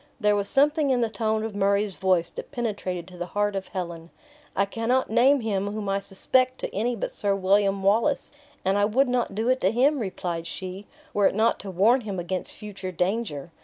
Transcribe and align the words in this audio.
There 0.19 0.35
was 0.35 0.49
something 0.49 0.89
in 0.89 1.01
the 1.01 1.11
tone 1.11 1.43
of 1.43 1.53
Murray's 1.55 1.93
voice 1.95 2.31
that 2.31 2.49
penetrated 2.51 3.07
to 3.09 3.19
the 3.19 3.27
heart 3.37 3.55
of 3.55 3.67
Helen. 3.67 4.09
"I 4.55 4.65
cannot 4.65 5.11
name 5.11 5.41
him 5.41 5.71
whom 5.73 5.87
I 5.89 5.99
suspect 5.99 6.57
to 6.61 6.73
any 6.75 6.95
but 6.95 7.11
Sir 7.11 7.35
William 7.35 7.83
Wallace; 7.83 8.31
and 8.65 8.79
I 8.79 8.85
would 8.85 9.07
not 9.07 9.35
do 9.35 9.47
it 9.49 9.59
to 9.61 9.69
him," 9.71 9.99
replied 9.99 10.47
she, 10.47 10.87
"were 11.13 11.27
it 11.27 11.35
not 11.35 11.59
to 11.59 11.69
warn 11.69 12.01
him 12.01 12.17
against 12.19 12.57
future 12.57 12.91
danger. 12.91 13.51